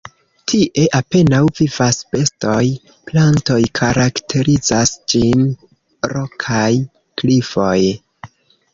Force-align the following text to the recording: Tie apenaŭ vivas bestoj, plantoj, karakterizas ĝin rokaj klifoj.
Tie 0.51 0.85
apenaŭ 0.99 1.41
vivas 1.59 1.99
bestoj, 2.15 2.63
plantoj, 3.11 3.59
karakterizas 3.83 4.97
ĝin 5.15 5.47
rokaj 6.17 6.67
klifoj. 7.21 7.81